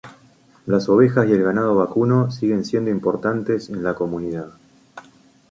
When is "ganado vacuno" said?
1.43-2.31